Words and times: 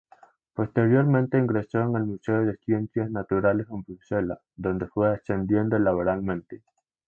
Posteriormente 0.55 1.37
ingresó 1.37 1.79
en 1.83 1.95
el 1.95 2.05
Museo 2.05 2.43
de 2.43 2.57
Ciencias 2.57 3.11
Naturales 3.11 3.67
en 3.69 3.83
Bruselas, 3.83 4.39
donde 4.55 4.87
fue 4.87 5.09
ascendiendo 5.13 5.77
laboralmente. 5.77 6.63